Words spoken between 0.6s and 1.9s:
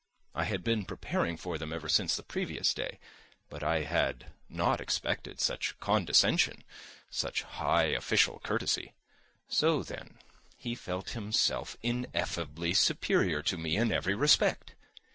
been preparing for them ever